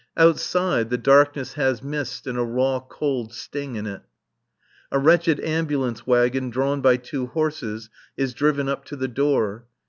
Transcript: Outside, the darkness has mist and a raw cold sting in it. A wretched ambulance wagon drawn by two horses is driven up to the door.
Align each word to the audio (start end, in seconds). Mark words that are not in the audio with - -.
Outside, 0.17 0.89
the 0.89 0.97
darkness 0.97 1.53
has 1.53 1.83
mist 1.83 2.25
and 2.25 2.35
a 2.35 2.41
raw 2.43 2.79
cold 2.79 3.35
sting 3.35 3.75
in 3.75 3.85
it. 3.85 4.01
A 4.91 4.97
wretched 4.97 5.39
ambulance 5.41 6.07
wagon 6.07 6.49
drawn 6.49 6.81
by 6.81 6.97
two 6.97 7.27
horses 7.27 7.91
is 8.17 8.33
driven 8.33 8.67
up 8.67 8.83
to 8.85 8.95
the 8.95 9.07
door. 9.07 9.67